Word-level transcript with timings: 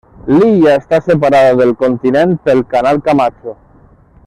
L'illa 0.35 0.71
està 0.77 0.99
separada 1.07 1.51
del 1.59 1.75
continent 1.83 2.33
pel 2.49 2.65
canal 2.73 3.03
Camacho. 3.11 3.55